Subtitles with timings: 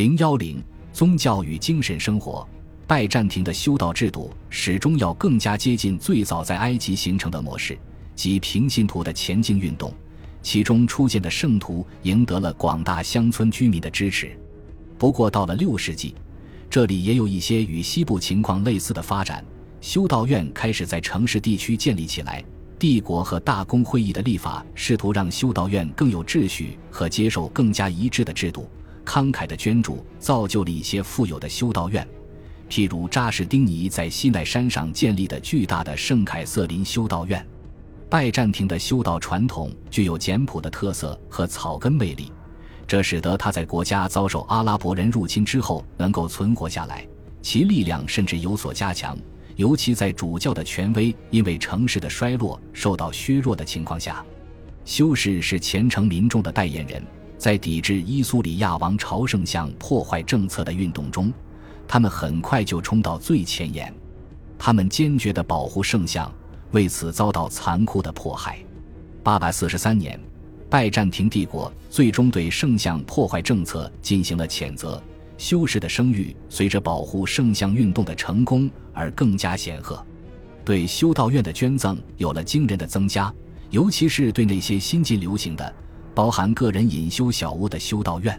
[0.00, 2.48] 零幺零宗教与精神生活，
[2.86, 7.78] 拜占庭的修道制度始终要更加接近最早在埃及形成的模式，
[8.14, 9.92] 即平信徒的前进运动。
[10.40, 14.34] 其中出现的圣徒赢得了广大乡村居民的支持。
[14.96, 16.14] 不过，到了六世纪，
[16.70, 19.44] 这里也有一些与西部情况类似的发展。
[19.82, 22.42] 修道院开始在城市地区建立起来，
[22.78, 28.66] 帝国和大公会议的立法试图让修道院更有秩序和接受更加一致的制度。
[29.10, 32.06] 慷慨的捐助造就了一些富有的修道院，
[32.68, 37.44] 譬如扎什丁尼在西奈山上建立的巨大的圣凯瑟琳修道院。
[38.08, 42.30] 拜占庭的修道传统具有简朴的特色和草根魅力，
[42.86, 47.04] 这使得他在国家遭受阿拉伯人入侵之后能够存活下来，
[47.42, 49.18] 其力量甚至有所加强，
[49.56, 54.24] 尤其在主教的权威因为城市的衰落受到削弱的情况下。
[54.84, 57.02] 修士是虔诚民众的代言人。
[57.40, 61.32] 在抵制伊苏里亚王朝圣像破坏政策的运动中，
[61.88, 63.90] 他们很快就冲到最前沿。
[64.58, 66.30] 他们坚决地保护圣像，
[66.72, 68.58] 为此遭到残酷的迫害。
[69.22, 70.20] 八百四十三年，
[70.68, 75.02] 拜占庭帝国最终对圣像破坏政策进行了谴责。
[75.38, 80.04] 修士的声誉随着保护圣像运动的成功而更加显赫，
[80.62, 83.32] 对修道院的捐赠有了惊人的增加，
[83.70, 85.74] 尤其是对那些新近流行的。
[86.14, 88.38] 包含个人隐修小屋的修道院，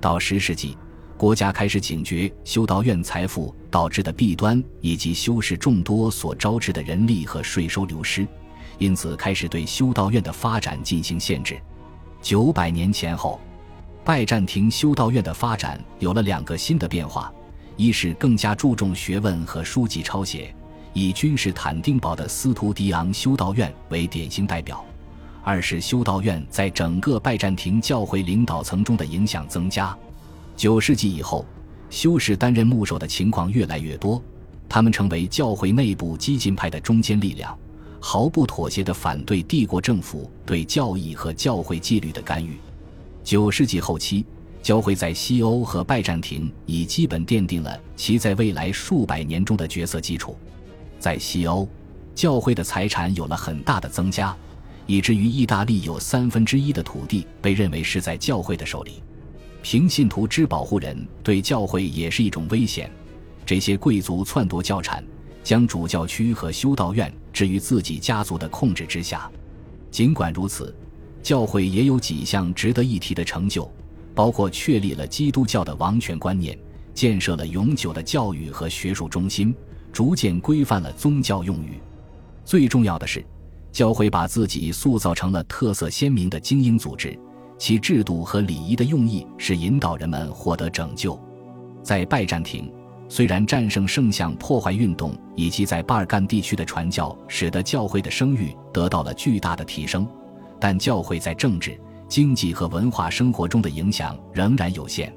[0.00, 0.76] 到十世纪，
[1.16, 8.26] 国家开始警觉修道院财富导致的弊端，以及修士众多所招致的人力和税收流失，
[8.78, 11.58] 因此开始对修道院的发展进行限制。
[12.20, 13.40] 九百年前后，
[14.04, 17.32] 拜占庭修道院的发展有了两个新的变化：
[17.76, 20.54] 一是更加注重学问和书籍抄写，
[20.92, 24.84] 以君士坦丁堡的斯图迪昂修道院为典型代表。
[25.46, 29.96] 二是修道院在整个拜占庭教会领导层中的影响增加。
[30.56, 31.46] 九世纪以后，
[31.88, 34.20] 修士担任牧首的情况越来越多，
[34.68, 37.56] 他们成为教会内部激进派的中坚力量，
[38.00, 42.56] 毫不妥协地反对帝国政府对教义和教会纪律的干预。
[43.22, 44.26] 九世纪后期，
[44.64, 50.36] 教会在西欧和拜占庭已基本奠定了其在未来数百年中的角色基础。
[50.98, 51.68] 在西欧，
[52.16, 54.36] 教会的财产有了很大的增加。
[54.86, 59.02] 以至于意大利有三分之一的土地被认为是在教会的手里。
[59.62, 62.90] 平信徒之保护人对教会也是一种危险。
[63.44, 65.04] 这些贵族篡夺教产，
[65.42, 69.30] 将主教区和修道院置于自己家族的控制之下。
[69.90, 70.74] 尽管如此，
[71.22, 73.68] 教会也有几项值得一提的成就，
[74.14, 76.56] 包括确立了基督教的王权观念，
[76.94, 79.54] 建设了永久的教育和学术中心，
[79.92, 81.80] 逐渐规范了宗教用语。
[82.44, 83.24] 最重要的是。
[83.76, 87.14] 教会把自己塑造成了特色鲜明的精英组织，
[87.58, 91.20] 其制度和礼仪的用意是引导人们获得拯救。
[91.82, 92.72] 在拜占庭，
[93.06, 100.08] 虽然战胜圣像破坏运动以及在巴尔干地区的传教使得教会的声誉得到了巨大的提升，
[100.58, 105.14] 但教会在政治、经济和文化生活中的影响仍然有限。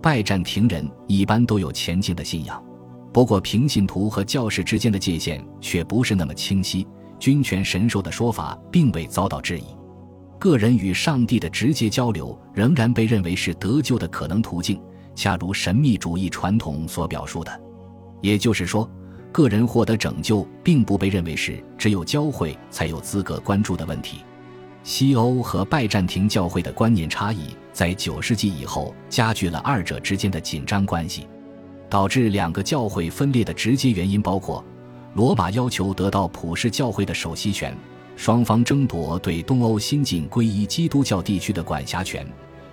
[0.00, 2.64] 拜占庭人一般都有虔敬的信仰，
[3.12, 6.86] 不过平信徒和教士之间的界限却不是那么清晰。
[7.20, 9.64] 君权神授的说法并未遭到质疑，
[10.38, 14.80] 个人与上帝的直接交流仍然被认为是得救的可能途径，
[15.14, 17.60] 恰如神秘主义传统所表述的。
[18.22, 18.90] 也就是说，
[19.30, 24.20] 个人获得拯救并不被认为是只有教会才有资格关注的问题。
[24.82, 31.28] 西欧和拜占庭教会的观念差异在九世纪以后加剧了二者之间的紧张关系，
[31.90, 34.64] 导致两个教会分裂的直接原因包括。
[35.14, 37.76] 罗马要求得到普世教会的首席权，
[38.14, 42.24] 双方争夺对东欧新晋皈依基督教地区的管辖权，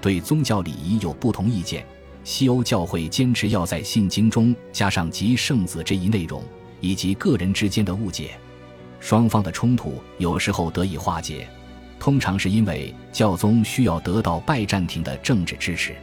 [0.00, 1.84] 对宗教礼仪有不同意见。
[2.24, 6.42] 西欧教会坚持要在信经中加上及圣子这一内容，
[6.80, 8.30] 以及个人之间的误解。
[8.98, 11.46] 双方的冲突有时候得以化解，
[11.98, 15.94] 通常是因为教宗需要得到拜占庭的政治支持。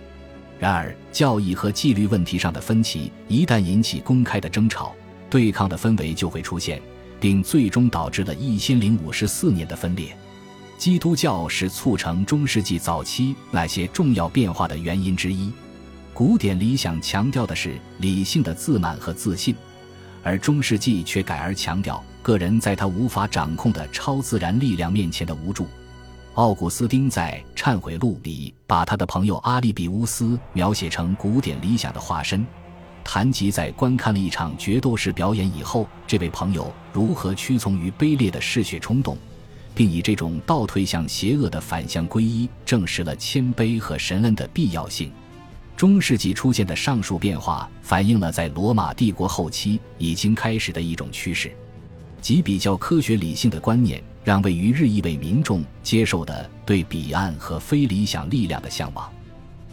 [0.59, 4.94] 然而，教义和纪律问题上的分歧一旦引起公开的争吵。
[5.29, 6.81] 对抗的氛围就会出现，
[7.19, 10.15] 并最终导致了一千零五十四年的分裂。
[10.77, 15.51] 基督教是促成中世纪早期那些重要变化的原因之一。
[16.13, 19.55] 古典理想强调的是理性的自满和自信，
[20.23, 25.67] 而中世纪却改而强调个人在他无法掌控的超自然力量面前的无助。
[26.35, 32.45] 奥古斯丁在《忏悔录》里把他的朋友阿利比乌斯描写成古典理想的化身。
[33.11, 39.17] 谈及在观看了一场决斗士表演以后，这位朋友如何屈从于卑劣的嗜血冲动，
[39.73, 45.11] 并以这种倒退向邪恶的反向皈依，证实了谦卑和神恩的必要性。
[45.75, 51.51] 中世纪出现的上述变化，反映了在罗马帝国后期已经开始的一种趋势，
[52.21, 59.12] 即比较科学理性的观念，让位于日益为民众接受的对彼岸和非理想力量的向往。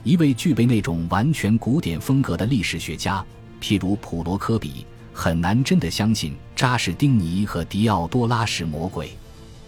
[0.06, 3.26] 一位具备那种完全古典风格的历史学家，
[3.60, 4.86] 譬如普罗科比。
[5.12, 9.10] 很难真的相信扎什丁尼和迪奥多拉是魔鬼。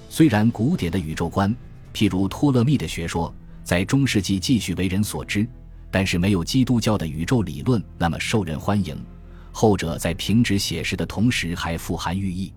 [0.09, 1.53] 虽然古典的宇宙观，
[1.93, 5.45] 譬如托勒密的学说，在中世纪继续为人所知，
[5.91, 8.97] 但是没有基督教的宇宙理论那么受人欢迎。
[9.51, 12.53] 后者在平直写实的同时还富含寓意。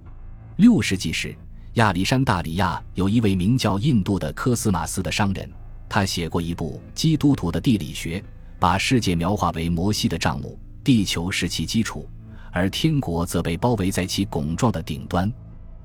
[0.57, 1.35] 六世纪时，
[1.75, 5.49] 亚历山大里亚有一位名叫印度的科斯马斯的商人，
[5.93, 8.17] 他写过一部《基督徒的地理学》，
[8.57, 12.07] 把世界描画为摩西的帐幕，地球是其基础。
[12.49, 15.29] 而天国则被包围在其拱状的顶端。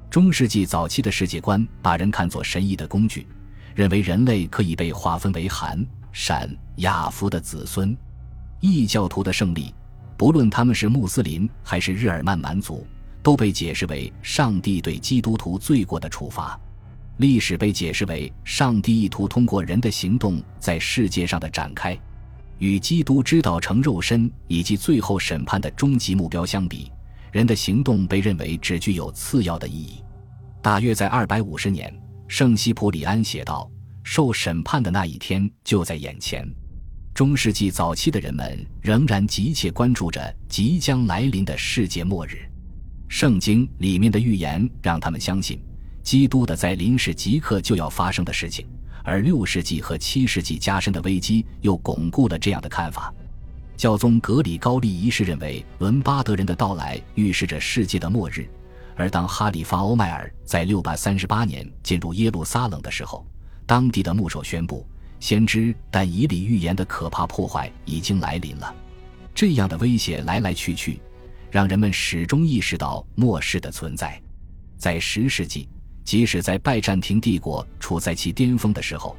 [0.08, 3.26] 中世纪早期的世界观把人看作神异的工具，
[3.75, 7.97] 认为人类可以被划分为寒、闪、雅夫的子孙。
[8.61, 9.75] 异教徒的胜利，
[10.17, 12.87] 不论他们是穆斯林还是日耳曼蛮族，
[13.25, 16.56] 都被解释为上帝对基督徒罪过的处罚。
[17.19, 21.99] 历史被解释为上帝意图通过人的行动在世界上的展开。
[22.59, 26.91] 与基督之道成肉身以及最后审判的终极目标相比，
[27.31, 30.03] 人的行动被认为只具有次要的意义。
[30.63, 31.95] 大约在二百五十年，
[32.29, 33.71] 圣西普里安写道
[34.03, 36.49] ：“受审判的那一天就在眼前。”
[37.13, 42.39] 中世纪早期的人们仍然急切关注着即将来临的世界末日。
[43.09, 45.59] 圣经里面的预言让他们相信，
[46.06, 48.64] 基督的在临是即刻就要发生的事情。
[49.03, 53.12] 而六世纪和七世纪加深的危机又巩固了这样的看法。
[53.76, 58.49] 教宗格里高利一世认为，伦巴德人的到来预示着世界的末日。
[58.94, 63.26] 而当哈里发欧迈尔在六百三十八年进入耶路撒冷的时候，
[63.67, 64.87] 当地的牧首宣布，
[65.19, 68.73] 先知但以理预言的可怕破坏已经来临了。
[69.35, 71.00] 这样的威胁来来去去，
[71.50, 74.20] 让人们始终意识到末世的存在。
[74.79, 75.69] 在十世纪。
[76.06, 79.17] 即使在拜占庭帝国处在其巅峰的时候，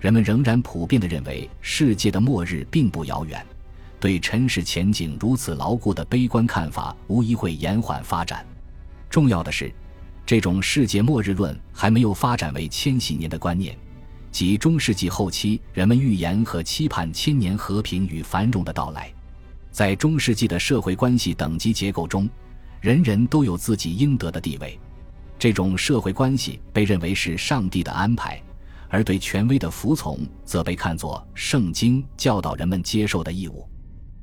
[0.00, 3.44] 人们仍然普遍地认为世界的末日并不遥远。
[4.00, 8.44] 对尘世前景如此牢固的悲观看法，无疑会延缓发展。
[9.10, 9.70] 重要的是，
[10.24, 13.76] 这种世界末日论还没有发展为千禧年的观念，
[14.30, 19.12] 即中世纪后期人们预言和期盼千年和平与繁荣的到来。
[19.70, 22.26] 在中世纪的社会关系等级结构中，
[22.80, 24.80] 人人都有自己应得的地位。
[25.42, 28.40] 这种社会关系被认为是上帝的安排，
[28.88, 33.68] 而对权威的服从则被看作圣经教导人们接受的义务。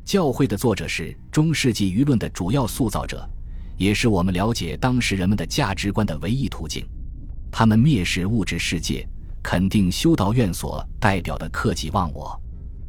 [0.06, 3.30] 教会的作者是中世纪舆论的主要塑造者，
[3.76, 6.88] 也是我们了解当时人们的价值观的唯一途径。
[7.52, 9.06] 他们蔑视物质世界，
[9.44, 12.42] 肯定修道院所代表的克己忘我。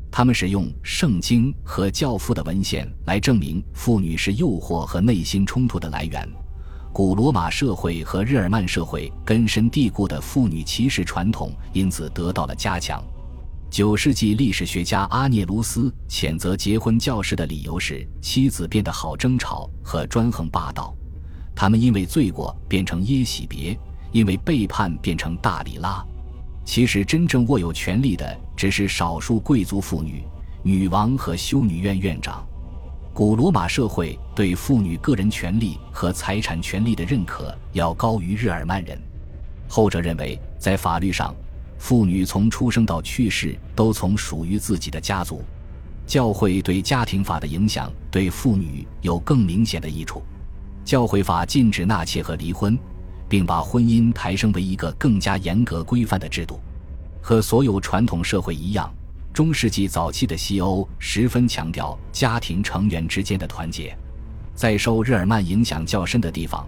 [0.08, 6.28] 他们使用圣经和教父的文献来证明妇女是诱惑和内心冲突的来源。
[6.92, 13.02] 古罗马社会和日耳曼社会根深蒂固的妇女歧视传统因此得到了加强。
[13.70, 20.92] 九世纪历史学家阿涅卢斯谴责结婚教士的理由是妻子变得好争吵和专横霸道，
[21.54, 23.78] 他们因为罪过变成耶喜别，
[24.10, 26.04] 因为背叛变成大里拉。
[26.64, 30.24] 其实真正握有权力的只是少数贵族妇女、
[30.64, 32.44] 女王和修女院院长。
[33.20, 38.98] 古罗马社会对妇女个人权利和财产权利的认可要高于日耳曼人。
[39.68, 41.36] 后者认为，在法律上，
[41.76, 45.44] 妇女从出生到去世都从属于自己的家族。
[46.06, 50.22] 教会对家庭法的影响对妇女有更明显的益处。
[50.82, 52.74] 教会法禁止纳妾和离婚，
[53.28, 56.58] 并把婚姻抬升为一个更加严格规范的制度。
[57.20, 58.90] 和所有传统社会一样。
[59.32, 63.96] 中世纪早期的西欧十分强调家庭成员之间的团结，
[64.54, 66.66] 在受日耳曼影响较深的地方，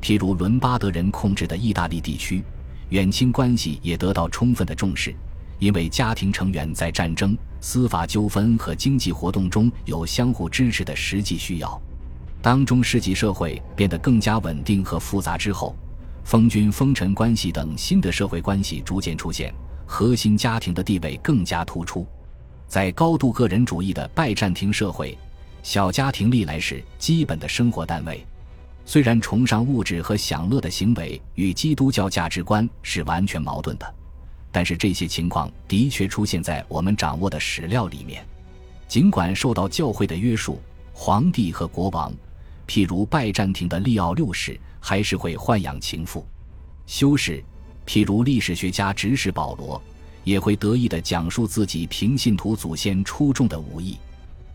[0.00, 2.42] 譬如伦巴德人控制的意大利地区，
[2.90, 5.12] 远亲关系也得到充分的重视，
[5.58, 11.82] 因为家庭成员在战争、司法纠纷和经济活动中有相互支持的实际需要。
[12.40, 15.74] 当中世纪社会变得更加稳定和复杂之后，
[16.22, 19.52] 封君封臣关系等新的社会关系逐渐出现。
[19.86, 22.06] 核心家庭的地位更加突出，
[22.66, 25.16] 在高度个人主义的拜占庭社会，
[25.62, 28.24] 小家庭历来是基本的生活单位。
[28.86, 33.94] 虽然崇尚物质和享乐的行为与基督教价值观是完全矛盾的，
[34.52, 38.26] 但是这些情况的确出现在我们掌握的史料里面。
[38.86, 40.60] 尽管受到教会的约束，
[40.92, 42.12] 皇帝和国王，
[42.66, 46.26] 譬如拜占庭的利奥六世，还是会豢养情妇、
[46.86, 47.42] 修士。
[47.86, 49.80] 譬如历史学家指使保罗，
[50.24, 53.98] 也会得意地讲述自己平信徒祖先出众的武艺。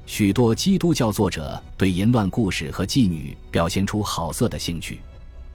[0.06, 5.00] 许多基督教作者对淫乱故事和妓女表现出好色的兴趣。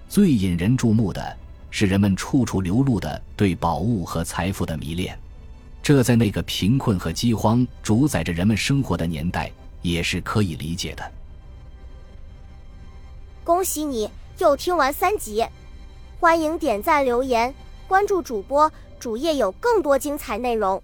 [0.09, 1.37] 最引人注目的
[1.71, 5.19] 是人们处处流露的对宝物和财富的迷恋，
[5.83, 9.51] 这在那个贫困和饥荒主宰着人们生活的年代
[9.83, 11.13] 也是可以理解的。
[13.43, 15.45] 恭喜你又听完三集，
[16.21, 17.53] 欢迎点赞、留言、
[17.87, 20.83] 关注主播，主页有更多精彩内容。